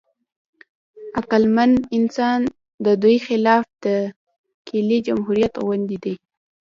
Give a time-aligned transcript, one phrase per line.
[1.19, 2.39] عقلمن انسان
[2.85, 3.87] د دوی خلاف د
[4.67, 6.15] کیلې جمهوریت غوندې دی.